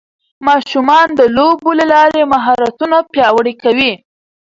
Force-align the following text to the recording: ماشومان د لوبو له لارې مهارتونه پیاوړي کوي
ماشومان 0.47 1.07
د 1.19 1.21
لوبو 1.37 1.69
له 1.79 1.85
لارې 1.93 2.21
مهارتونه 2.33 2.97
پیاوړي 3.11 3.53
کوي 3.63 3.91